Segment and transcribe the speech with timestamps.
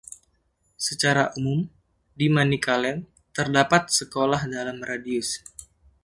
[0.87, 1.59] Secara umum,
[2.17, 3.01] di Manicaland,
[3.37, 5.29] terdapat sekolah dalam radius.